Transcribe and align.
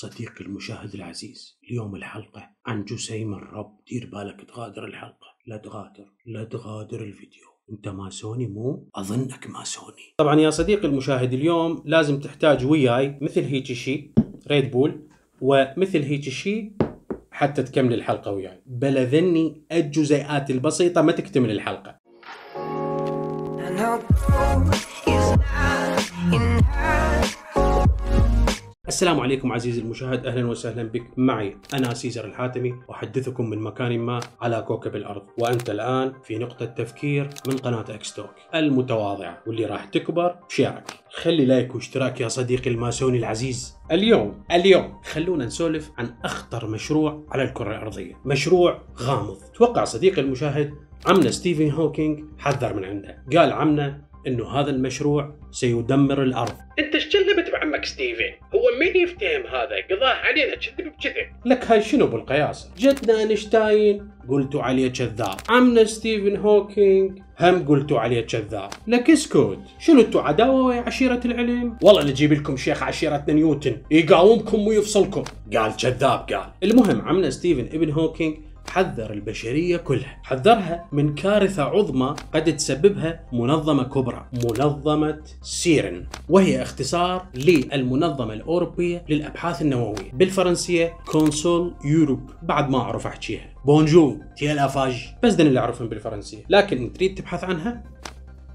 صديقي 0.00 0.44
المشاهد 0.44 0.94
العزيز 0.94 1.58
اليوم 1.70 1.96
الحلقة 1.96 2.50
عن 2.66 2.84
جسيم 2.84 3.34
الرب. 3.34 3.76
دير 3.90 4.10
بالك 4.12 4.48
تغادر 4.48 4.84
الحلقة. 4.84 5.26
لا 5.46 5.56
تغادر 5.56 6.12
لا 6.26 6.44
تغادر 6.44 7.00
الفيديو. 7.02 7.42
أنت 7.72 7.88
ماسوني 7.88 8.46
مو 8.46 8.88
أظنك 8.94 9.46
ماسوني 9.46 10.14
طبعا 10.16 10.40
يا 10.40 10.50
صديقي 10.50 10.88
المشاهد 10.88 11.32
اليوم 11.32 11.82
لازم 11.84 12.20
تحتاج 12.20 12.66
وياي 12.66 13.18
مثل 13.22 13.40
هيك 13.40 13.72
شيء 13.72 14.12
Red 14.48 14.70
Bull 14.70 15.08
ومثل 15.40 16.02
هيك 16.02 16.28
شيء 16.28 16.72
حتى 17.30 17.62
تكمل 17.62 17.94
الحلقة 17.94 18.32
وياي. 18.32 18.62
بلا 18.66 18.99
ذني 18.99 19.64
الجزيئات 19.72 20.50
البسيطة 20.50 21.02
ما 21.02 21.12
تكتمل 21.12 21.50
الحلقة. 21.50 22.00
السلام 29.00 29.20
عليكم 29.20 29.52
عزيزي 29.52 29.80
المشاهد 29.80 30.26
أهلا 30.26 30.46
وسهلا 30.46 30.82
بك. 30.82 31.02
معي 31.16 31.56
أنا 31.74 31.94
سيزر 31.94 32.24
الحاتمي 32.24 32.74
أحدثكم 32.90 33.50
من 33.50 33.58
مكان 33.58 33.98
ما 33.98 34.20
على 34.40 34.62
كوكب 34.62 34.96
الأرض. 34.96 35.22
وأنت 35.38 35.70
الآن 35.70 36.12
في 36.24 36.38
نقطة 36.38 36.64
تفكير 36.64 37.30
من 37.46 37.56
قناة 37.56 37.84
إكستوك. 37.88 38.30
المتواضعة 38.54 39.42
واللي 39.46 39.64
راح 39.64 39.84
تكبر 39.84 40.36
ب 40.48 40.54
share 40.54 40.84
ك 40.84 40.90
خلي 41.10 41.44
like 41.44 41.74
واشتراك 41.74 42.20
يا 42.20 42.28
صديقي 42.28 42.70
الماسوني 42.70 43.18
العزيز. 43.18 43.76
اليوم 43.92 44.44
اليوم 44.52 45.00
خلونا 45.04 45.44
نسولف 45.44 45.90
عن 45.98 46.14
أخطر 46.24 46.66
مشروع 46.66 47.26
على 47.30 47.42
الكرة 47.42 47.70
الأرضية. 47.70 48.14
مشروع 48.24 48.82
غامض. 48.98 49.38
توقع 49.54 49.84
صديقي 49.84 50.22
المشاهد 50.22 50.74
عمنا 51.06 51.30
ستيفن 51.30 51.70
هوكينج 51.70 52.24
حذر 52.38 52.74
من 52.74 52.84
عنده. 52.84 53.24
قال 53.36 53.52
عمنا 53.52 54.09
إنه 54.26 54.48
هذا 54.48 54.70
المشروع 54.70 55.34
سيدمر 55.50 56.22
الأرض. 56.22 56.54
أنت 56.78 56.94
إيش 56.94 57.08
كذبت 57.08 57.50
بعمك 57.52 57.84
ستيفن؟ 57.84 58.32
هو 58.54 58.78
مين 58.80 58.96
يفتهم 58.96 59.46
هذا؟ 59.46 59.76
قضاه 59.90 60.14
علينا 60.14 60.54
كذب 60.54 60.76
بكذب. 60.76 61.26
لك 61.44 61.64
هاي 61.64 61.82
شنو 61.82 62.06
بالقياس؟ 62.06 62.70
جدنا 62.78 63.18
أينشتاين 63.18 64.10
قلتوا 64.28 64.62
عليه 64.62 64.88
كذاب. 64.88 65.36
عمنا 65.48 65.84
ستيفن 65.84 66.36
هوكينج 66.36 67.18
هم 67.40 67.68
قلتوا 67.68 68.00
عليه 68.00 68.20
كذاب. 68.20 68.70
لك 68.86 69.10
اسكت. 69.10 69.58
شنو 69.78 70.00
أنتوا 70.00 70.22
عداوة 70.22 70.62
ويا 70.62 70.80
عشيرة 70.80 71.20
العلم؟ 71.24 71.76
والله 71.82 72.04
نجيب 72.04 72.32
لكم 72.32 72.56
شيخ 72.56 72.82
عشيرتنا 72.82 73.34
نيوتن 73.34 73.76
يقاومكم 73.90 74.66
ويفصلكم. 74.66 75.24
قال 75.56 75.76
كذاب 75.76 76.18
قال. 76.18 76.50
المهم 76.62 77.00
عمنا 77.00 77.30
ستيفن 77.30 77.76
ابن 77.76 77.90
هوكينج 77.90 78.36
حذر 78.70 79.12
البشرية 79.12 79.76
كلها. 79.76 80.18
حذرها 80.22 80.88
من 80.92 81.14
كارثة 81.14 81.62
عظمى 81.62 82.14
قد 82.34 82.56
تسببها 82.56 83.20
منظمة 83.32 83.82
كبرى 83.82 84.26
منظمة 84.32 85.20
سيرن. 85.42 86.06
وهي 86.28 86.62
اختصار 86.62 87.26
للمنظمة 87.34 88.32
الأوروبية 88.32 89.04
للأبحاث 89.08 89.62
النووية 89.62 90.12
بالفرنسية 90.12 90.94
Conseil 91.06 91.74
Europe 91.84 92.30
بعد 92.42 92.70
ما 92.70 92.78
أعرف 92.78 93.06
أحكيها. 93.06 93.46
Bonjour 93.64 94.16
تيلا 94.36 94.66
فاج 94.66 95.08
بس 95.22 95.34
ذن 95.34 95.46
اللي 95.46 95.60
أعرفهم 95.60 95.88
بالفرنسية. 95.88 96.44
لكن 96.48 96.92
تريد 96.92 97.14
تبحث 97.14 97.44
عنها؟ 97.44 97.82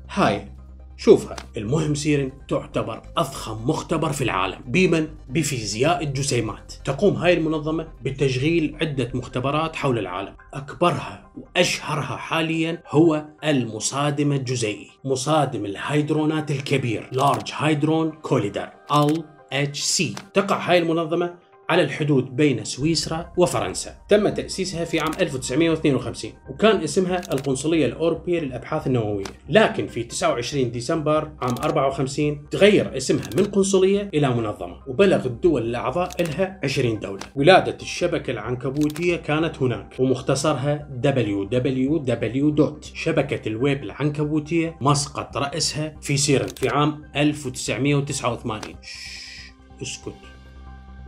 هاي. 0.09 0.54
شوفها. 0.97 1.35
المهم 1.57 1.95
سيرن 1.95 2.31
تعتبر 2.47 3.01
أضخم 3.17 3.69
مختبر 3.69 4.11
في 4.11 4.23
العالم. 4.23 4.59
بمن 4.65 5.07
بفيزياء 5.29 6.03
الجسيمات. 6.03 6.73
تقوم 6.85 7.15
هاي 7.15 7.33
المنظمة 7.33 7.87
بتشغيل 8.03 8.77
عدة 8.81 9.11
مختبرات 9.13 9.75
حول 9.75 9.99
العالم. 9.99 10.33
أكبرها 10.53 11.31
وأشهرها 11.37 12.17
حاليا 12.17 12.83
هو 12.89 13.25
المصادم 13.43 14.31
الجزيئي 14.31 14.89
مصادم 15.05 15.65
الهيدرونات 15.65 16.51
الكبير 16.51 17.09
Large 17.13 17.49
Hadron 17.49 18.29
Collider 18.29 18.93
LHC 18.93 20.03
تقع 20.33 20.57
هاي 20.57 20.77
المنظمة 20.77 21.33
على 21.69 21.83
الحدود 21.83 22.35
بين 22.35 22.63
سويسرا 22.63 23.33
وفرنسا. 23.37 23.95
تم 24.09 24.29
تأسيسها 24.29 24.85
في 24.85 24.99
عام 24.99 25.11
1952 25.19 26.31
وكان 26.49 26.83
اسمها 26.83 27.21
القنصلية 27.33 27.85
الأوروبية 27.85 28.39
للأبحاث 28.39 28.87
النووية. 28.87 29.25
لكن 29.49 29.87
في 29.87 30.03
29 30.03 30.71
ديسمبر 30.71 31.31
عام 31.41 31.55
54 31.63 32.49
تغير 32.51 32.97
اسمها 32.97 33.29
من 33.37 33.43
قنصلية 33.43 34.09
إلى 34.13 34.29
منظمة 34.29 34.77
وبلغ 34.87 35.25
الدول 35.25 35.61
الأعضاء 35.61 36.09
لها 36.19 36.59
20 36.63 36.99
دولة. 36.99 37.23
ولادة 37.35 37.77
الشبكة 37.81 38.31
العنكبوتية 38.31 39.15
كانت 39.15 39.61
هناك 39.61 39.99
ومختصرها 39.99 40.89
www. 41.03 42.85
شبكة 42.93 43.49
الويب 43.49 43.83
العنكبوتية 43.83 44.77
مسقط 44.81 45.37
رأسها 45.37 45.95
في 46.01 46.17
سيرن 46.17 46.47
في 46.47 46.69
عام 46.69 47.03
1989 47.15 48.75
شش، 48.81 49.51
اسكت. 49.81 50.34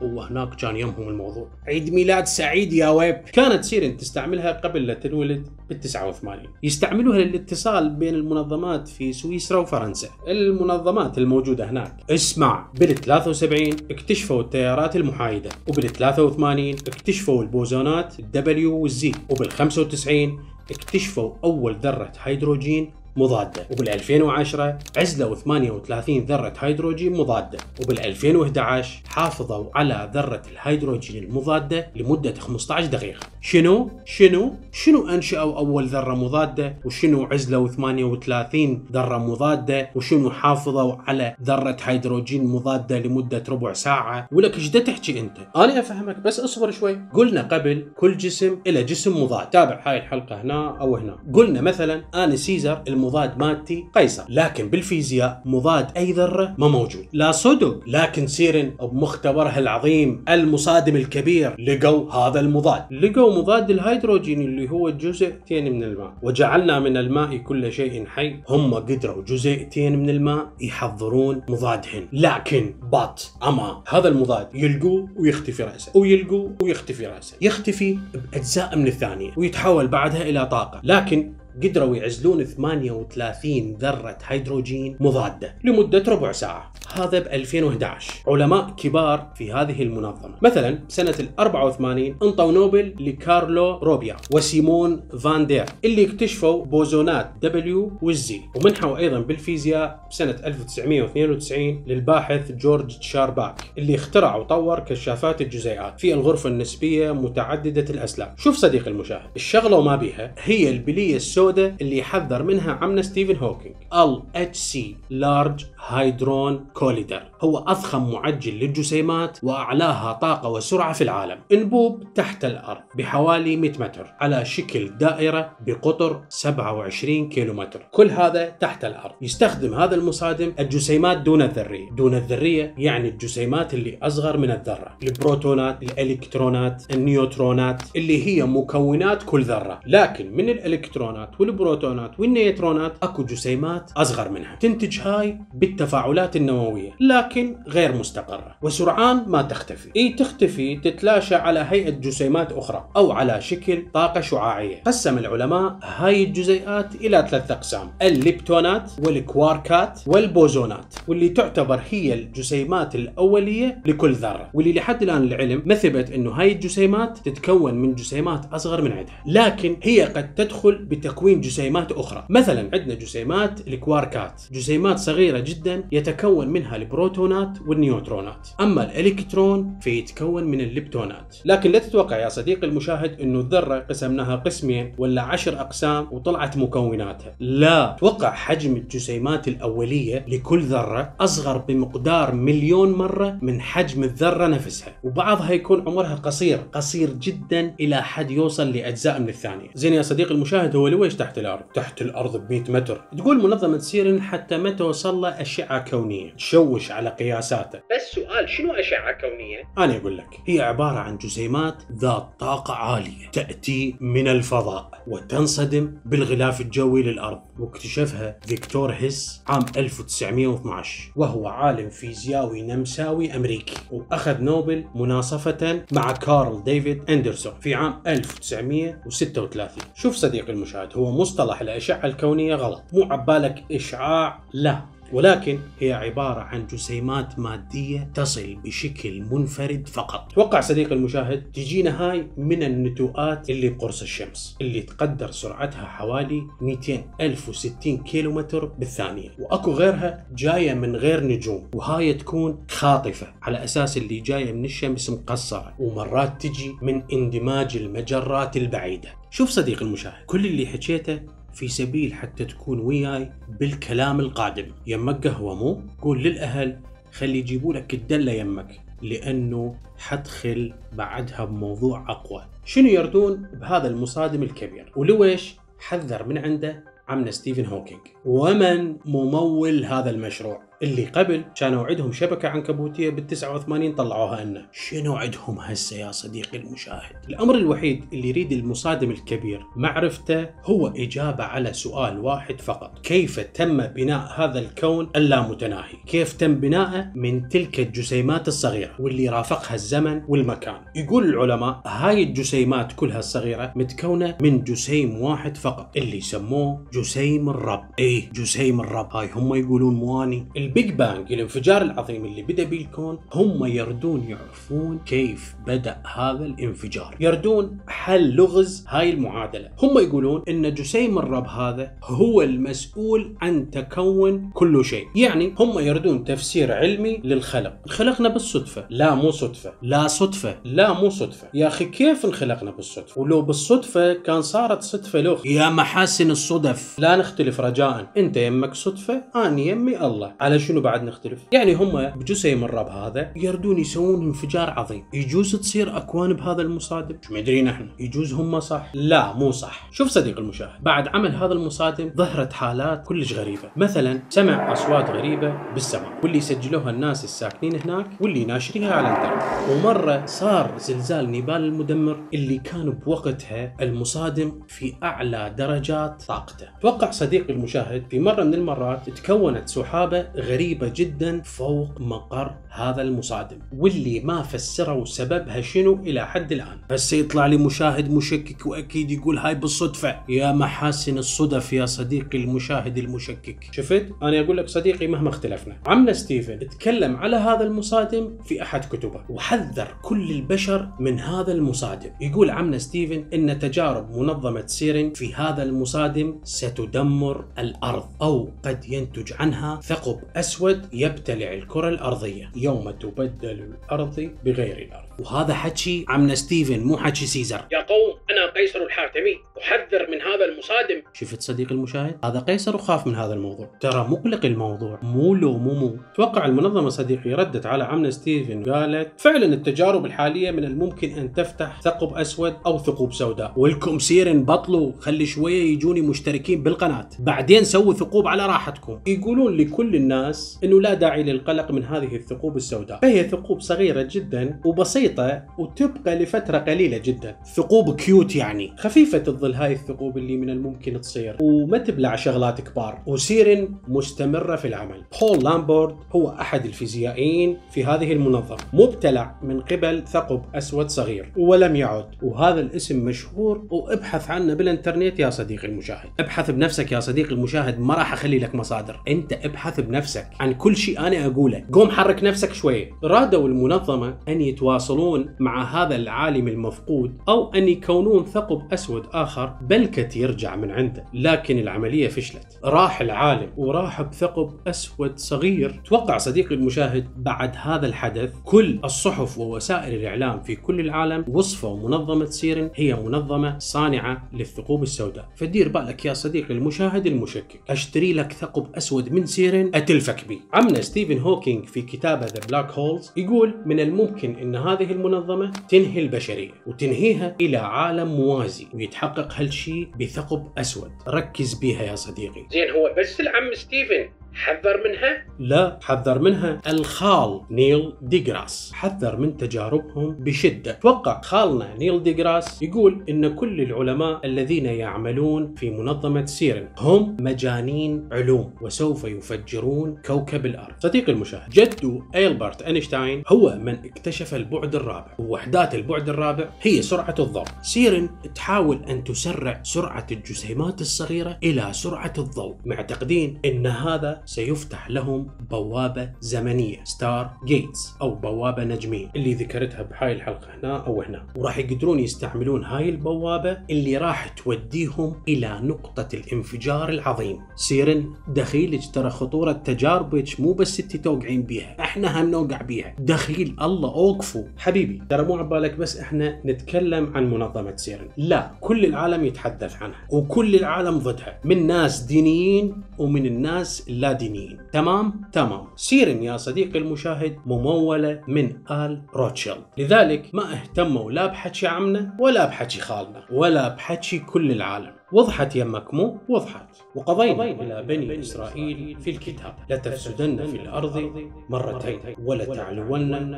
وهناك 0.01 0.55
كان 0.55 0.75
يمهم 0.77 1.09
الموضوع. 1.09 1.47
عيد 1.67 1.93
ميلاد 1.93 2.25
سعيد 2.25 2.73
يا 2.73 2.89
ويب. 2.89 3.15
كانت 3.15 3.63
سيرن 3.63 3.97
تستعملها 3.97 4.51
قبل 4.51 4.87
لا 4.87 4.93
تنولد 4.93 5.47
بال 5.69 5.79
89 5.79 6.43
يستعملوها 6.63 7.17
للاتصال 7.17 7.89
بين 7.89 8.15
المنظمات 8.15 8.87
في 8.87 9.13
سويسرا 9.13 9.57
وفرنسا. 9.59 10.09
المنظمات 10.27 11.17
الموجودة 11.17 11.69
هناك. 11.69 11.95
اسمع 12.11 12.67
بال 12.79 12.95
73 12.95 13.69
اكتشفوا 13.91 14.41
التيارات 14.41 14.95
المحايدة 14.95 15.49
وبال 15.67 15.89
83 15.89 16.69
اكتشفوا 16.69 17.41
البوزونات 17.43 18.19
ال 18.19 18.77
W 18.77 18.86
وال 18.86 19.03
Z 19.03 19.11
وبال 19.29 19.51
95 19.51 20.39
اكتشفوا 20.71 21.33
أول 21.43 21.75
ذرة 21.83 22.11
هيدروجين 22.23 22.91
مضادة. 23.17 23.67
وبال 23.71 23.89
2010 23.89 24.77
عزلوا 24.97 25.35
38 25.35 26.25
ذرة 26.25 26.53
هيدروجين 26.59 27.17
مضادة. 27.17 27.57
وبال 27.81 27.99
2011 27.99 29.01
حافظوا 29.07 29.65
على 29.75 30.09
ذرة 30.13 30.41
الهيدروجين 30.51 31.23
المضادة 31.23 31.87
لمدة 31.95 32.33
15 32.39 32.85
دقيقة. 32.85 33.19
شنو؟ 33.41 33.89
شنو؟ 34.05 34.53
شنو 34.71 35.09
أنشأوا 35.09 35.57
أول 35.57 35.87
ذرة 35.87 36.15
مضادة؟ 36.15 36.75
وشنو 36.85 37.23
عزلوا 37.23 37.67
38 37.67 38.85
ذرة 38.93 39.17
مضادة؟ 39.17 39.89
وشنو 39.95 40.29
حافظوا 40.29 40.95
على 41.07 41.35
ذرة 41.43 41.77
هيدروجين 41.83 42.47
مضادة 42.47 42.99
لمدة 42.99 43.43
ربع 43.49 43.73
ساعة؟ 43.73 44.27
ولك 44.31 44.55
إيش 44.55 44.69
تحكي 44.69 45.19
أنت؟ 45.19 45.37
أنا 45.55 45.79
أفهمك 45.79 46.19
بس 46.19 46.39
أصبر 46.39 46.71
شوي. 46.71 46.99
قلنا 47.13 47.41
قبل 47.41 47.87
كل 47.97 48.17
جسم 48.17 48.57
له 48.67 48.81
جسم 48.81 49.23
مضاد. 49.23 49.49
تابع 49.49 49.81
هاي 49.85 49.97
الحلقة 49.97 50.41
هنا 50.41 50.77
أو 50.81 50.95
هنا. 50.95 51.17
قلنا 51.33 51.61
مثلا 51.61 52.03
أنا 52.13 52.35
سيزر 52.35 52.81
المضاد. 52.87 53.06
مالتي 53.37 53.85
قيصر 53.95 54.23
لكن 54.29 54.69
بالفيزياء 54.69 55.41
مضاد 55.45 55.87
اي 55.97 56.11
ذرة 56.11 56.55
ما 56.57 56.67
موجود. 56.67 57.05
لا 57.13 57.31
صدق 57.31 57.79
لكن 57.87 58.27
سيرن 58.27 58.71
بمختبرها 58.81 59.59
العظيم 59.59 60.23
المصادم 60.29 60.95
الكبير 60.95 61.55
لقوا 61.59 62.11
هذا 62.11 62.39
المضاد. 62.39 62.83
لقوا 62.91 63.37
مضاد 63.37 63.69
الهيدروجين 63.71 64.41
اللي 64.41 64.69
هو 64.69 64.89
جزئتين 64.89 65.73
من 65.73 65.83
الماء 65.83 66.13
وجعلنا 66.23 66.79
من 66.79 66.97
الماء 66.97 67.37
كل 67.37 67.71
شيء 67.71 68.05
حي. 68.05 68.35
هم 68.49 68.73
قدروا 68.73 69.23
جزئتين 69.23 69.99
من 69.99 70.09
الماء 70.09 70.47
يحضرون 70.61 71.41
مضادهن. 71.49 72.07
لكن 72.13 72.73
but 72.91 73.31
أما 73.43 73.81
هذا 73.89 74.07
المضاد 74.07 74.47
يلقوه 74.53 75.07
ويختفي 75.15 75.63
رأسه 75.63 75.91
ويلقوه 75.95 76.55
ويختفي 76.61 77.05
رأسه. 77.05 77.35
يختفي 77.41 77.97
بأجزاء 78.13 78.77
من 78.77 78.87
الثانية 78.87 79.31
ويتحول 79.37 79.87
بعدها 79.87 80.21
إلى 80.21 80.45
طاقة. 80.45 80.81
لكن 80.83 81.33
قدروا 81.63 81.95
يعزلون 81.95 82.43
38 82.43 83.77
ذرة 83.81 84.17
هيدروجين 84.27 84.97
مضادة 84.99 85.55
لمدة 85.63 86.03
ربع 86.07 86.31
ساعة. 86.31 86.73
هذا 86.93 87.19
ب 87.19 87.27
2011 87.27 88.13
علماء 88.27 88.73
كبار 88.77 89.31
في 89.35 89.51
هذه 89.51 89.81
المنظمة. 89.83 90.35
مثلا 90.41 90.79
سنة 90.87 91.15
ال 91.19 91.27
84 91.39 92.15
انطوا 92.23 92.51
نوبل 92.51 92.93
لكارلو 92.99 93.77
روبيا 93.77 94.17
وسيمون 94.31 95.01
فان 95.19 95.47
دير 95.47 95.65
اللي 95.85 96.05
اكتشفوا 96.05 96.65
بوزونات 96.65 97.31
W 97.41 97.91
وال 98.01 98.21
Z. 98.21 98.41
ومنحوا 98.55 98.97
أيضا 98.97 99.19
بالفيزياء 99.19 100.07
بسنة 100.11 100.35
1992 100.45 101.83
للباحث 101.87 102.51
جورج 102.51 102.97
شارباك 103.01 103.61
اللي 103.77 103.95
اخترع 103.95 104.35
وطور 104.35 104.79
كشافات 104.79 105.41
الجزيئات 105.41 105.99
في 105.99 106.13
الغرفة 106.13 106.49
النسبية 106.49 107.11
متعددة 107.11 107.93
الأسلاك. 107.93 108.33
شوف 108.37 108.55
صديقي 108.55 108.91
المشاهد 108.91 109.29
الشغلة 109.35 109.77
وما 109.77 109.95
بيها 109.95 110.35
هي 110.43 110.69
البلية 110.69 111.15
السوداء 111.15 111.46
اللي 111.49 111.97
يحذر 111.97 112.43
منها 112.43 112.73
عمنا 112.81 113.01
ستيفن 113.01 113.35
هوكينج. 113.35 113.75
LHC 113.93 114.97
Large 115.09 115.65
Hadron 115.87 116.65
Collider 116.73 117.23
هو 117.41 117.57
أضخم 117.57 118.11
معجل 118.11 118.53
للجسيمات 118.59 119.39
وأعلاها 119.43 120.13
طاقة 120.13 120.49
وسرعة 120.49 120.93
في 120.93 121.03
العالم. 121.03 121.39
إنبوب 121.51 122.03
تحت 122.15 122.45
الأرض 122.45 122.81
بحوالي 122.95 123.57
100 123.57 123.71
متر 123.79 124.13
على 124.19 124.45
شكل 124.45 124.97
دائرة 124.97 125.51
بقطر 125.67 126.21
27 126.29 127.29
كيلومتر. 127.29 127.87
كل 127.91 128.09
هذا 128.09 128.49
تحت 128.49 128.85
الأرض. 128.85 129.15
يستخدم 129.21 129.73
هذا 129.73 129.95
المصادم 129.95 130.53
الجسيمات 130.59 131.17
دون 131.17 131.41
الذرية. 131.41 131.91
دون 131.91 132.15
الذرية 132.15 132.75
يعني 132.77 133.09
الجسيمات 133.09 133.73
اللي 133.73 133.99
أصغر 134.03 134.37
من 134.37 134.51
الذرة. 134.51 134.97
البروتونات 135.03 135.83
الإلكترونات 135.83 136.83
النيوترونات 136.93 137.83
اللي 137.95 138.27
هي 138.27 138.45
مكونات 138.45 139.23
كل 139.23 139.41
ذرة. 139.43 139.79
لكن 139.85 140.31
من 140.31 140.49
الإلكترونات 140.49 141.36
والبروتونات 141.39 142.19
والنيوترونات 142.19 142.93
أكو 143.03 143.23
جسيمات 143.23 143.91
أصغر 143.97 144.29
منها. 144.29 144.55
تنتج 144.55 144.99
هاي 144.99 145.37
بالتفاعلات 145.53 146.35
النووية 146.35 146.91
لكن 146.99 147.55
غير 147.67 147.95
مستقرة. 147.95 148.55
وسرعان 148.61 149.23
ما 149.27 149.41
تختفي. 149.41 149.89
إي 149.95 150.09
تختفي 150.09 150.75
تتلاشى 150.75 151.35
على 151.35 151.65
هيئة 151.69 151.89
جسيمات 151.89 152.51
أخرى 152.51 152.89
أو 152.95 153.11
على 153.11 153.41
شكل 153.41 153.83
طاقة 153.93 154.21
شعاعية. 154.21 154.81
قسم 154.83 155.17
العلماء 155.17 155.79
هاي 155.83 156.23
الجزيئات 156.23 156.95
إلى 156.95 157.27
ثلاث 157.31 157.51
أقسام 157.51 157.91
الليبتونات 158.01 158.91
والكواركات 159.05 160.01
والبوزونات 160.07 160.95
واللي 161.07 161.29
تعتبر 161.29 161.81
هي 161.89 162.13
الجسيمات 162.13 162.95
الأولية 162.95 163.81
لكل 163.85 164.13
ذرة. 164.13 164.49
واللي 164.53 164.73
لحد 164.73 165.03
الآن 165.03 165.23
العلم 165.23 165.63
ما 165.65 165.75
ثبت 165.75 166.11
إنه 166.11 166.31
هاي 166.31 166.51
الجسيمات 166.51 167.19
تتكون 167.25 167.73
من 167.73 167.95
جسيمات 167.95 168.53
أصغر 168.53 168.81
من 168.81 168.91
عندها. 168.91 169.23
لكن 169.25 169.77
هي 169.83 170.01
قد 170.03 170.35
تدخل 170.35 170.85
بتكوين 171.17 171.41
جسيمات 171.41 171.91
أخرى. 171.91 172.25
مثلا 172.29 172.69
عندنا 172.73 172.93
جسيمات 172.93 173.67
الكواركات. 173.67 174.41
جسيمات 174.51 174.99
صغيرة 174.99 175.39
جدا 175.39 175.83
يتكون 175.91 176.47
منها 176.47 176.75
البروتونات 176.75 177.57
والنيوترونات. 177.67 178.47
أما 178.59 178.83
الإلكترون 178.83 179.79
فيتكون 179.81 180.43
من 180.43 180.61
الليبتونات. 180.61 181.35
لكن 181.45 181.71
لا 181.71 181.79
تتوقع 181.79 182.17
يا 182.17 182.29
صديقي 182.29 182.67
المشاهد 182.67 183.21
إنه 183.21 183.39
الذرة 183.39 183.79
قسمناها 183.79 184.35
قسمين 184.35 184.93
ولا 184.97 185.21
عشر 185.21 185.59
أقسام 185.59 186.07
وطلعت 186.11 186.57
مكوناتها. 186.57 187.35
لا. 187.39 187.95
توقع 187.99 188.31
حجم 188.31 188.75
الجسيمات 188.75 189.47
الأولية 189.47 190.25
لكل 190.27 190.61
ذرة 190.61 191.13
أصغر 191.19 191.57
بمقدار 191.57 192.35
مليون 192.35 192.91
مرة 192.91 193.37
من 193.41 193.61
حجم 193.61 194.03
الذرة 194.03 194.47
نفسها. 194.47 194.93
وبعضها 195.03 195.51
يكون 195.51 195.83
عمرها 195.87 196.15
قصير 196.15 196.59
قصير 196.73 197.09
جدا 197.13 197.75
إلى 197.79 198.03
حد 198.03 198.31
يوصل 198.31 198.71
لأجزاء 198.71 199.19
من 199.19 199.29
الثانية. 199.29 199.67
زين 199.75 199.93
يا 199.93 200.01
صديقي 200.01 200.31
المشاهد 200.31 200.75
هو 200.75 200.87
لويش 201.07 201.15
تحت 201.19 201.37
الأرض 201.37 201.63
تحت 201.73 202.01
الأرض 202.01 202.37
ب 202.37 202.49
100 202.49 202.71
متر؟ 202.71 203.01
تقول 203.17 203.43
منظمة 203.43 203.77
سيرن 203.77 204.21
حتى 204.21 204.57
ما 204.57 204.71
توصل 204.71 205.21
له 205.21 205.29
أشعة 205.29 205.89
كونية. 205.89 206.33
تشوش 206.33 206.91
على 206.91 207.09
قياساته. 207.09 207.79
بس 207.79 208.15
سؤال 208.15 208.49
شنو 208.49 208.73
أشعة 208.73 209.11
كونية؟ 209.21 209.63
أنا 209.77 209.97
أقول 209.97 210.17
لك 210.17 210.39
هي 210.47 210.61
عبارة 210.61 210.99
عن 210.99 211.17
جسيمات 211.17 211.83
ذات 211.91 212.27
طاقة 212.39 212.73
عالية 212.73 213.29
تأتي 213.33 213.95
من 213.99 214.27
الفضاء 214.27 215.03
وتنصدم 215.07 215.97
بالغلاف 216.05 216.61
الجوي 216.61 217.03
للأرض. 217.03 217.41
واكتشفها 217.59 218.39
فيكتور 218.47 218.91
هيس 218.91 219.43
عام 219.47 219.65
1912 219.77 221.11
وهو 221.15 221.47
عالم 221.47 221.89
فيزيائي 221.89 222.61
نمساوي 222.61 223.35
أمريكي. 223.35 223.77
وأخذ 223.91 224.41
نوبل 224.41 224.85
مناصفة 224.95 225.85
مع 225.91 226.11
كارل 226.11 226.63
ديفيد 226.63 227.09
أندرسون 227.09 227.53
في 227.61 227.75
عام 227.75 228.01
1936 228.07 229.83
شوف 229.95 230.15
صديقي 230.15 230.51
المشاهد 230.53 230.93
هو 230.97 231.11
مصطلح 231.11 231.61
الأشعة 231.61 232.05
الكونية 232.05 232.55
غلط. 232.55 232.83
مو 232.93 233.03
عبالك 233.03 233.63
إشعاع 233.71 234.39
لا. 234.53 234.81
ولكن 235.13 235.59
هي 235.79 235.93
عبارة 235.93 236.39
عن 236.39 236.67
جسيمات 236.67 237.39
مادية 237.39 238.11
تصل 238.13 238.55
بشكل 238.55 239.21
منفرد 239.31 239.87
فقط. 239.87 240.31
توقع 240.33 240.61
صديقي 240.61 240.95
المشاهد 240.95 241.51
تجينا 241.51 242.09
هاي 242.09 242.27
من 242.37 242.63
النتوءات 242.63 243.49
اللي 243.49 243.69
بقرص 243.69 244.01
الشمس 244.01 244.57
اللي 244.61 244.81
تقدر 244.81 245.31
سرعتها 245.31 245.85
حوالي 245.85 246.43
200 246.61 247.05
ألف 247.21 247.49
وستين 247.49 247.97
كيلو 247.97 248.31
متر 248.31 248.65
بالثانية. 248.65 249.29
وأكو 249.39 249.71
غيرها 249.71 250.27
جاية 250.35 250.73
من 250.73 250.95
غير 250.95 251.23
نجوم 251.23 251.69
وهاي 251.73 252.13
تكون 252.13 252.65
خاطفة. 252.69 253.27
على 253.41 253.63
أساس 253.63 253.97
اللي 253.97 254.19
جاية 254.19 254.51
من 254.51 254.65
الشمس 254.65 255.09
مقصرة. 255.09 255.73
ومرات 255.79 256.41
تجي 256.41 256.75
من 256.81 257.03
اندماج 257.13 257.77
المجرات 257.77 258.57
البعيدة. 258.57 259.09
شوف 259.37 259.49
صديقي 259.49 259.85
المشاهد 259.85 260.25
كل 260.25 260.45
اللي 260.45 260.65
حكيته 260.65 261.19
في 261.53 261.67
سبيل 261.67 262.13
حتى 262.13 262.45
تكون 262.45 262.79
وياي 262.79 263.31
بالكلام 263.59 264.19
القادم. 264.19 264.65
يمك 264.87 265.27
قهوة 265.27 265.55
مو؟ 265.55 265.81
قول 266.01 266.23
للأهل 266.23 266.79
خلي 267.11 267.39
يجيبوا 267.39 267.73
لك 267.73 267.93
الدلة 267.93 268.31
يمك 268.31 268.81
لأنه 269.01 269.75
حدخل 269.97 270.73
بعدها 270.93 271.45
بموضوع 271.45 272.11
أقوى. 272.11 272.45
شنو 272.65 272.87
يردون 272.87 273.47
بهذا 273.53 273.87
المصادم 273.87 274.43
الكبير؟ 274.43 274.91
ولويش 274.95 275.55
حذر 275.79 276.27
من 276.27 276.37
عنده 276.37 276.83
عمنا 277.07 277.31
ستيفن 277.31 277.65
هوكينج 277.65 278.01
ومن 278.25 278.95
ممول 279.05 279.85
هذا 279.85 280.09
المشروع؟ 280.09 280.61
اللي 280.83 281.05
قبل 281.05 281.43
كانوا 281.55 281.85
عندهم 281.85 282.11
شبكة 282.11 282.49
عنكبوتية 282.49 283.09
بال 283.09 283.27
89 283.27 283.95
طلعوها 283.95 284.43
لنا 284.43 284.65
شنو 284.71 285.15
عندهم 285.15 285.59
هسه 285.59 285.97
يا 285.97 286.11
صديقي 286.11 286.57
المشاهد؟ 286.57 287.15
الأمر 287.29 287.55
الوحيد 287.55 288.05
اللي 288.13 288.29
يريد 288.29 288.51
المصادم 288.51 289.11
الكبير 289.11 289.65
معرفته 289.75 290.49
هو 290.63 290.87
إجابة 290.87 291.43
على 291.43 291.73
سؤال 291.73 292.19
واحد 292.19 292.61
فقط. 292.61 292.99
كيف 292.99 293.39
تم 293.39 293.87
بناء 293.87 294.33
هذا 294.35 294.59
الكون 294.59 295.09
اللامتناهي؟ 295.15 295.97
كيف 296.07 296.33
تم 296.33 296.55
بناءه 296.55 297.11
من 297.15 297.49
تلك 297.49 297.79
الجسيمات 297.79 298.47
الصغيرة 298.47 298.91
واللي 298.99 299.29
رافقها 299.29 299.75
الزمن 299.75 300.21
والمكان؟ 300.27 300.81
يقول 300.95 301.25
العلماء 301.25 301.81
هاي 301.85 302.23
الجسيمات 302.23 302.93
كلها 302.93 303.19
الصغيرة 303.19 303.73
متكونة 303.75 304.37
من 304.41 304.63
جسيم 304.63 305.21
واحد 305.21 305.57
فقط 305.57 305.97
اللي 305.97 306.21
سموه 306.21 306.85
جسيم 306.93 307.49
الرب. 307.49 307.83
إيه 307.99 308.31
جسيم 308.31 308.79
الرب. 308.81 309.15
هاي 309.15 309.29
هم 309.35 309.55
يقولون 309.55 309.95
مو 309.95 310.13
آني. 310.13 310.47
ال 310.67 310.73
Big 310.73 310.91
Bang 310.91 311.33
الانفجار 311.33 311.81
العظيم 311.81 312.25
اللي 312.25 312.41
بدأ 312.41 312.63
به 312.63 312.77
الكون 312.77 313.19
هم 313.33 313.65
يردون 313.65 314.23
يعرفون 314.23 314.99
كيف 315.05 315.55
بدأ 315.67 315.97
هذا 316.15 316.45
الانفجار. 316.45 317.15
يردون 317.19 317.77
حل 317.87 318.35
لغز 318.35 318.85
هاي 318.87 319.09
المعادلة. 319.09 319.69
هم 319.83 319.99
يقولون 319.99 320.43
إن 320.49 320.73
جسيم 320.73 321.17
الرب 321.17 321.47
هذا 321.47 321.91
هو 322.03 322.41
المسؤول 322.41 323.35
عن 323.41 323.69
تكون 323.71 324.51
كل 324.53 324.85
شيء. 324.85 325.05
يعني 325.15 325.53
هم 325.59 325.79
يردون 325.79 326.23
تفسير 326.23 326.71
علمي 326.71 327.21
للخلق. 327.23 327.73
خلقنا 327.87 328.29
بالصدفة. 328.29 328.85
لا 328.89 329.15
مو 329.15 329.31
صدفة. 329.31 329.73
لا 329.81 330.07
صدفة. 330.07 330.57
لا 330.63 330.93
مو 330.93 331.09
صدفة. 331.09 331.47
يا 331.53 331.67
أخي 331.67 331.85
كيف 331.85 332.25
انخلقنا 332.25 332.71
بالصدفة؟ 332.71 333.21
ولو 333.21 333.41
بالصدفة 333.41 334.13
كان 334.13 334.41
صارت 334.41 334.83
صدفة 334.83 335.21
لوخ 335.21 335.45
يا 335.45 335.69
محاسن 335.69 336.31
الصدف. 336.31 336.99
لا 336.99 337.15
نختلف 337.15 337.61
رجاء. 337.61 338.11
أنت 338.17 338.37
يمك 338.37 338.73
صدفة 338.73 339.23
أنا 339.35 339.61
يمي 339.61 339.97
الله. 340.05 340.33
على 340.39 340.56
شنو 340.57 340.81
بعد 340.81 341.03
نختلف؟ 341.03 341.39
يعني 341.51 341.73
هم 341.73 342.09
بجسيم 342.09 342.63
الرب 342.63 342.87
هذا 342.87 343.31
يردون 343.35 343.79
يسوون 343.79 344.25
انفجار 344.25 344.69
عظيم. 344.69 345.03
يجوز 345.13 345.55
تصير 345.55 345.97
أكوان 345.97 346.33
بهذا 346.33 346.61
المصادم؟ 346.61 347.17
شو 347.21 347.33
مدري 347.33 347.61
نحن 347.61 347.89
يجوز 347.99 348.33
هم 348.33 348.59
صح؟ 348.59 348.91
لا 348.93 349.33
مو 349.33 349.51
صح. 349.51 349.89
شوف 349.91 350.07
صديق 350.07 350.39
المشاهد. 350.39 350.83
بعد 350.83 351.07
عمل 351.07 351.35
هذا 351.35 351.53
المصادم 351.53 352.11
ظهرت 352.17 352.53
حالات 352.53 353.07
كلش 353.07 353.33
غريبة. 353.33 353.71
مثلا 353.75 354.19
سمع 354.29 354.73
أصوات 354.73 355.09
غريبة 355.09 355.73
بالسماء 355.73 356.19
واللي 356.23 356.41
سجلوها 356.41 356.89
الناس 356.89 357.23
الساكنين 357.23 357.79
هناك 357.81 358.07
واللي 358.21 358.45
ناشريها 358.45 358.93
على 358.93 359.07
الإنترنت. 359.07 359.43
ومرة 359.71 360.25
صار 360.25 360.77
زلزال 360.77 361.31
نيبال 361.31 361.55
المدمر 361.55 362.17
اللي 362.33 362.57
كان 362.57 362.89
بوقتها 362.89 363.75
المصادم 363.81 364.51
في 364.67 364.93
أعلى 365.03 365.55
درجات 365.57 366.23
طاقته. 366.27 366.67
توقع 366.81 367.11
صديقي 367.11 367.53
المشاهد 367.53 368.03
في 368.09 368.19
مرة 368.19 368.43
من 368.43 368.53
المرات 368.53 369.09
تكونت 369.09 369.69
سحابة 369.69 370.25
غريبة 370.47 370.91
جدا 370.95 371.41
فوق 371.41 372.01
مقر 372.01 372.55
هذا 372.69 373.01
المصادم. 373.01 373.59
واللي 373.77 374.19
ما 374.19 374.41
فسروا 374.41 375.05
سببها 375.05 375.61
شنو 375.61 375.93
إلى 375.93 376.27
حد 376.27 376.51
الآن. 376.51 376.77
بس 376.89 377.13
يطلع 377.13 377.45
لي 377.45 377.57
مشاهد 377.57 378.11
مشكك 378.11 378.65
وأكيد 378.65 379.11
يقول 379.11 379.37
هاي 379.37 379.55
بالصدفة. 379.55 380.19
يا 380.29 380.51
محاسن 380.51 381.17
الصدف 381.17 381.73
يا 381.73 381.85
صديقي 381.85 382.37
المشاهد 382.37 382.97
المشكك. 382.97 383.69
شفت؟ 383.71 384.09
أنا 384.23 384.39
أقول 384.39 384.57
لك 384.57 384.67
صديقي 384.67 385.07
مهما 385.07 385.29
اختلفنا. 385.29 385.77
عمنا 385.85 386.13
ستيفن 386.13 386.59
تكلم 386.59 387.15
على 387.15 387.35
هذا 387.35 387.63
المصادم 387.63 388.37
في 388.45 388.61
أحد 388.61 388.85
كتبه. 388.85 389.21
وحذر 389.29 389.87
كل 390.01 390.31
البشر 390.31 390.89
من 390.99 391.19
هذا 391.19 391.51
المصادم. 391.51 392.09
يقول 392.21 392.49
عمنا 392.49 392.77
ستيفن 392.77 393.25
إن 393.33 393.59
تجارب 393.59 394.17
منظمة 394.17 394.65
سيرن 394.65 395.13
في 395.13 395.33
هذا 395.33 395.63
المصادم 395.63 396.39
ستدمر 396.43 397.45
الأرض. 397.59 398.05
أو 398.21 398.49
قد 398.65 398.85
ينتج 398.89 399.33
عنها 399.39 399.79
ثقب 399.81 400.19
أسود 400.39 400.85
يبتلع 400.93 401.53
الكرة 401.53 401.89
الأرضية 401.89 402.51
يوم 402.55 402.91
تبدل 402.91 403.73
الأرض 403.85 404.31
بغير 404.45 404.77
الأرض. 404.77 405.07
وهذا 405.19 405.53
حكي 405.53 406.05
عمنا 406.07 406.35
ستيفن 406.35 406.79
مو 406.79 406.97
حكي 406.97 407.25
سيزر. 407.25 407.61
يا 407.71 407.77
قوم 407.77 408.17
أنا 408.31 408.51
قيصر 408.51 408.79
الحاتمي. 408.79 409.35
أحذر 409.61 410.11
من 410.11 410.21
هذا 410.21 410.45
المصادم. 410.45 411.01
شفت 411.13 411.41
صديقي 411.41 411.71
المشاهد؟ 411.75 412.15
هذا 412.25 412.39
قيصر 412.39 412.75
وخاف 412.75 413.07
من 413.07 413.15
هذا 413.15 413.33
الموضوع. 413.33 413.69
ترى 413.81 414.07
مقلق 414.09 414.45
الموضوع. 414.45 414.99
مو 415.03 415.35
لو 415.35 415.57
مو 415.57 415.73
مو. 415.73 415.95
توقع 416.15 416.45
المنظمة 416.45 416.89
صديقي 416.89 417.33
ردت 417.33 417.65
على 417.65 417.83
عمنا 417.83 418.11
ستيفن. 418.11 418.63
قالت 418.71 419.21
فعلا 419.21 419.45
التجارب 419.45 420.05
الحالية 420.05 420.51
من 420.51 420.63
الممكن 420.63 421.09
أن 421.09 421.33
تفتح 421.33 421.81
ثقب 421.81 422.13
أسود 422.13 422.55
أو 422.65 422.77
ثقوب 422.77 423.13
سوداء. 423.13 423.53
ولكم 423.55 423.99
سيرن 423.99 424.45
بطلوا. 424.45 424.91
خلي 424.99 425.25
شوية 425.25 425.73
يجوني 425.73 426.01
مشتركين 426.01 426.63
بالقناة. 426.63 427.09
بعدين 427.19 427.63
سووا 427.63 427.93
ثقوب 427.93 428.27
على 428.27 428.45
راحتكم. 428.45 428.99
يقولون 429.07 429.57
لكل 429.57 429.95
الناس 429.95 430.26
الناس 430.27 430.59
إنه 430.63 430.81
لا 430.81 430.93
داعي 430.93 431.23
للقلق 431.23 431.71
من 431.71 431.83
هذه 431.83 432.15
الثقوب 432.15 432.57
السوداء. 432.57 432.99
فهي 433.01 433.23
ثقوب 433.23 433.61
صغيرة 433.61 434.07
جدا 434.11 434.59
وبسيطة 434.65 435.43
وتبقى 435.57 436.15
لفترة 436.19 436.57
قليلة 436.57 436.97
جدا. 436.97 437.35
ثقوب 437.55 437.95
cute 437.95 438.35
يعني. 438.35 438.73
خفيفة 438.77 439.23
الظل 439.27 439.53
هاي 439.53 439.73
الثقوب 439.73 440.17
اللي 440.17 440.37
من 440.37 440.49
الممكن 440.49 441.01
تصير. 441.01 441.37
وما 441.41 441.77
تبلع 441.77 442.15
شغلات 442.15 442.61
كبار. 442.61 443.01
وسيرن 443.05 443.75
مستمرة 443.87 444.55
في 444.55 444.67
العمل. 444.67 445.03
بول 445.21 445.43
لامبورد 445.43 445.95
هو 446.11 446.29
أحد 446.29 446.65
الفيزيائيين 446.65 447.57
في 447.71 447.85
هذه 447.85 448.13
المنظمة. 448.13 448.57
مبتلع 448.73 449.35
من 449.43 449.61
قبل 449.61 450.03
ثقب 450.07 450.41
أسود 450.55 450.89
صغير. 450.89 451.31
ولم 451.37 451.75
يعد. 451.75 452.07
وهذا 452.21 452.59
الاسم 452.59 453.05
مشهور. 453.05 453.67
وابحث 453.69 454.31
عنه 454.31 454.53
بالإنترنت 454.53 455.19
يا 455.19 455.29
صديقي 455.29 455.67
المشاهد. 455.67 456.09
ابحث 456.19 456.51
بنفسك 456.51 456.91
يا 456.91 456.99
صديقي 456.99 457.31
المشاهد. 457.31 457.79
ما 457.79 457.93
راح 457.93 458.13
أخلي 458.13 458.39
لك 458.39 458.55
مصادر. 458.55 458.99
أنت 459.07 459.33
ابحث 459.33 459.79
بنفسك. 459.79 460.16
عن 460.39 460.53
كل 460.53 460.75
شيء 460.75 460.99
أنا 460.99 461.25
أقوله. 461.25 461.63
قوم 461.73 461.89
حرك 461.89 462.23
نفسك 462.23 462.53
شوية 462.53 462.91
رادوا 463.03 463.47
المنظمة 463.47 464.17
أن 464.27 464.41
يتواصلون 464.41 465.35
مع 465.39 465.63
هذا 465.63 465.95
العالم 465.95 466.47
المفقود 466.47 467.17
أو 467.29 467.53
أن 467.53 467.67
يكونون 467.67 468.25
ثقب 468.25 468.73
أسود 468.73 469.03
آخر 469.13 469.53
بلكت 469.61 470.15
يرجع 470.15 470.55
من 470.55 470.71
عنده. 470.71 471.05
لكن 471.13 471.59
العملية 471.59 472.07
فشلت. 472.07 472.59
راح 472.63 473.01
العالم 473.01 473.49
وراح 473.57 474.01
بثقب 474.01 474.49
أسود 474.67 475.19
صغير. 475.19 475.81
توقع 475.85 476.17
صديقي 476.17 476.55
المشاهد 476.55 477.07
بعد 477.17 477.51
هذا 477.61 477.85
الحدث 477.87 478.33
كل 478.45 478.79
الصحف 478.83 479.37
ووسائل 479.37 479.93
الإعلام 479.95 480.43
في 480.43 480.55
كل 480.55 480.79
العالم 480.79 481.25
وصفوا 481.27 481.89
منظمة 481.89 482.25
سيرن 482.25 482.69
هي 482.75 482.95
منظمة 482.95 483.59
صانعة 483.59 484.29
للثقوب 484.33 484.83
السوداء. 484.83 485.29
فدير 485.35 485.69
بالك 485.69 486.05
يا 486.05 486.13
صديقي 486.13 486.53
المشاهد 486.53 487.05
المشكك. 487.05 487.61
أشتري 487.69 488.13
لك 488.13 488.33
ثقب 488.33 488.75
أسود 488.75 489.11
من 489.11 489.25
سيرن؟ 489.25 489.71
اتلفك 490.09 490.27
بيه 490.27 490.39
عمنا 490.53 490.81
ستيفن 490.81 491.19
هوكينج 491.19 491.65
في 491.65 491.81
كتابه 491.81 492.25
The 492.25 492.39
Black 492.47 492.71
Holes 492.71 493.11
يقول 493.17 493.55
من 493.65 493.79
الممكن 493.79 494.35
إن 494.35 494.55
هذه 494.55 494.91
المنظمة 494.91 495.51
تنهي 495.69 496.01
البشرية 496.01 496.51
وتنهيها 496.67 497.35
إلى 497.41 497.57
عالم 497.57 498.07
موازي 498.07 498.67
ويتحقق 498.73 499.33
هالشيء 499.33 499.87
بثقب 499.99 500.47
أسود. 500.57 500.91
ركز 501.07 501.53
بيها 501.53 501.83
يا 501.83 501.95
صديقي. 501.95 502.45
زين 502.51 502.69
هو 502.69 502.93
بس 502.97 503.21
العم 503.21 503.53
ستيفن 503.53 504.09
حذر 504.37 504.83
منها؟ 504.85 505.25
لا 505.39 505.79
حذر 505.81 506.19
منها. 506.19 506.61
الخال 506.67 507.41
نيل 507.51 507.93
ديغراس. 508.01 508.71
حذر 508.73 509.17
من 509.17 509.37
تجاربهم 509.37 510.15
بشدة. 510.19 510.71
توقع 510.71 511.21
خالنا 511.21 511.77
نيل 511.77 512.03
ديغراس 512.03 512.61
يقول 512.61 513.03
إن 513.09 513.35
كل 513.35 513.61
العلماء 513.61 514.25
الذين 514.25 514.65
يعملون 514.65 515.55
في 515.55 515.69
منظمة 515.69 516.25
سيرن 516.25 516.69
هم 516.77 517.17
مجانين 517.19 518.09
علوم 518.11 518.53
وسوف 518.61 519.03
يفجرون 519.03 520.01
كوكب 520.05 520.45
الأرض. 520.45 520.75
صديقي 520.79 521.11
المشاهد 521.11 521.49
جده 521.49 522.01
ألبرت 522.15 522.61
أينشتاين 522.61 523.23
هو 523.27 523.57
من 523.61 523.73
اكتشف 523.85 524.35
البعد 524.35 524.75
الرابع. 524.75 525.15
ووحدات 525.19 525.75
البعد 525.75 526.09
الرابع 526.09 526.49
هي 526.61 526.81
سرعة 526.81 527.15
الضوء. 527.19 527.45
سيرن 527.61 528.09
تحاول 528.35 528.83
أن 528.89 529.03
تسرع 529.03 529.59
سرعة 529.63 530.07
الجسيمات 530.11 530.81
الصغيرة 530.81 531.37
إلى 531.43 531.67
سرعة 531.71 532.13
الضوء 532.17 532.55
معتقدين 532.65 533.39
إن 533.45 533.67
هذا 533.67 534.21
سيفتح 534.27 534.89
لهم 534.89 535.27
بوابة 535.49 536.09
زمنية 536.21 536.83
Stargates 536.83 537.95
أو 538.01 538.15
بوابة 538.15 538.63
نجمية. 538.63 539.07
اللي 539.15 539.33
ذكرتها 539.33 539.83
بهاي 539.83 540.11
الحلقة 540.11 540.47
هنا 540.59 540.77
أو 540.77 541.01
هنا. 541.01 541.23
وراح 541.35 541.57
يقدرون 541.57 541.99
يستعملون 541.99 542.63
هاي 542.63 542.89
البوابة 542.89 543.57
اللي 543.69 543.97
راح 543.97 544.27
توديهم 544.27 545.15
إلى 545.27 545.59
نقطة 545.63 546.07
الانفجار 546.13 546.89
العظيم. 546.89 547.39
سيرن 547.55 548.13
دخيلك 548.27 548.81
ترى 548.93 549.09
خطورة 549.09 549.51
تجاربك 549.51 550.39
مو 550.39 550.53
بس 550.53 550.79
انت 550.79 550.95
توقعين 550.95 551.41
بيها 551.41 551.75
إحنا 551.79 552.21
هم 552.21 552.31
نوقع 552.31 552.61
بيها. 552.61 552.95
دخيل 552.99 553.55
الله 553.61 553.89
أوقفوا. 553.89 554.43
حبيبي 554.57 555.01
ترى 555.09 555.23
مو 555.25 555.37
عبالك 555.37 555.75
بس 555.75 555.97
إحنا 555.97 556.41
نتكلم 556.45 557.17
عن 557.17 557.31
منظمة 557.31 557.75
سيرن. 557.75 558.07
لا 558.17 558.51
كل 558.61 558.85
العالم 558.85 559.25
يتحدث 559.25 559.83
عنها 559.83 560.07
وكل 560.09 560.55
العالم 560.55 560.97
ضدها 560.97 561.39
من 561.43 561.67
ناس 561.67 561.99
دينيين 562.01 562.81
ومن 562.97 563.25
الناس 563.25 563.87
اللا 563.89 564.16
دينيين 564.17 564.57
تمام؟ 564.73 565.21
تمام. 565.31 565.67
سيرن 565.75 566.23
يا 566.23 566.37
صديقي 566.37 566.79
المشاهد 566.79 567.37
ممولة 567.45 568.21
من 568.27 568.71
آل 568.71 569.01
روتشيلد. 569.15 569.63
لذلك 569.77 570.29
ما 570.33 570.53
اهتموا 570.53 571.11
لا 571.11 571.25
بحكي 571.25 571.67
عمنا 571.67 572.17
ولا 572.19 572.45
بحكي 572.45 572.79
خالنا 572.79 573.25
ولا 573.31 573.67
بحكي 573.67 574.19
كل 574.19 574.51
العالم. 574.51 574.91
وضحت 575.11 575.55
يمك 575.55 575.93
مو 575.93 576.17
وضحت. 576.29 576.67
وقضينا 576.95 577.43
إلى 577.43 577.83
بني 577.83 578.19
إسرائيل 578.19 578.97
في 578.99 579.09
الكتاب. 579.09 579.55
لتفسدن 579.69 580.45
في 580.45 580.55
الأرض 580.55 581.11
مرتين. 581.49 581.99
ولتعلون 582.23 583.37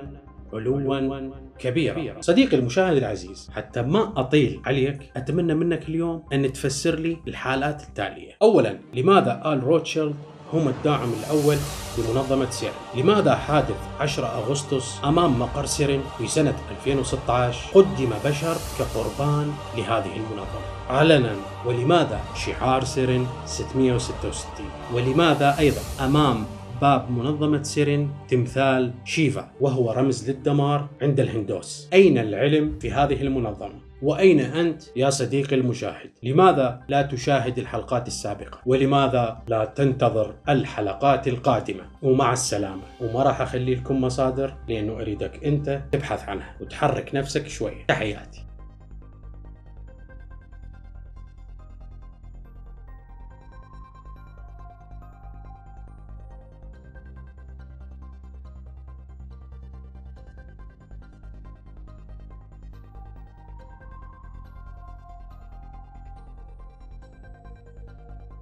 علوا 0.53 1.31
كبيرا. 1.59 2.21
صديقي 2.21 2.57
المشاهد 2.57 2.97
العزيز 2.97 3.49
حتى 3.55 3.81
ما 3.81 4.13
أطيل 4.17 4.61
عليك 4.65 5.11
أتمنى 5.15 5.53
منك 5.53 5.89
اليوم 5.89 6.23
أن 6.33 6.53
تفسر 6.53 6.95
لي 6.95 7.17
الحالات 7.27 7.83
التالية. 7.83 8.31
أولا 8.41 8.79
لماذا 8.93 9.41
آل 9.45 9.63
روتشيلد 9.63 10.15
هم 10.53 10.67
الداعم 10.67 11.09
الأول 11.19 11.57
لمنظمة 11.97 12.49
سيرن 12.49 12.73
لماذا 12.95 13.35
حادث 13.35 13.77
10 13.99 14.25
أغسطس 14.25 14.99
أمام 15.05 15.39
مقر 15.39 15.65
سيرن 15.65 16.01
في 16.17 16.27
سنة 16.27 16.55
2016 16.71 17.71
قدم 17.73 18.09
بشر 18.25 18.57
كقربان 18.79 19.53
لهذه 19.77 20.15
المنظمة. 20.15 20.69
علنا 20.89 21.35
ولماذا 21.65 22.19
شعار 22.35 22.83
سيرن 22.83 23.27
666 23.45 24.65
ولماذا 24.93 25.59
أيضا 25.59 25.81
أمام 25.99 26.45
باب 26.81 27.11
منظمة 27.11 27.63
سيرن 27.63 28.09
تمثال 28.29 28.93
شيفا 29.05 29.51
وهو 29.61 29.91
رمز 29.91 30.29
للدمار 30.29 30.87
عند 31.01 31.19
الهندوس؟ 31.19 31.87
أين 31.93 32.17
العلم 32.17 32.79
في 32.81 32.91
هذه 32.91 33.21
المنظمة؟ 33.21 33.88
وأين 34.01 34.39
أنت 34.39 34.83
يا 34.95 35.09
صديقي 35.09 35.55
المشاهد؟ 35.55 36.09
لماذا 36.23 36.81
لا 36.87 37.01
تشاهد 37.01 37.59
الحلقات 37.59 38.07
السابقة؟ 38.07 38.59
ولماذا 38.65 39.41
لا 39.47 39.65
تنتظر 39.65 40.35
الحلقات 40.49 41.27
القادمة؟ 41.27 41.83
ومع 42.01 42.33
السلامة 42.33 42.81
وما 43.01 43.23
راح 43.23 43.41
أخلي 43.41 43.75
لكم 43.75 44.01
مصادر 44.01 44.53
لأنه 44.67 44.93
أريدك 44.93 45.43
أنت 45.45 45.81
تبحث 45.91 46.29
عنها 46.29 46.55
وتحرك 46.61 47.15
نفسك 47.15 47.47
شوية 47.47 47.85
تحياتي 47.87 48.48